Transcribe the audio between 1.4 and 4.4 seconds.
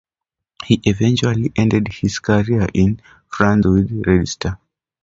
ended his career in France with Red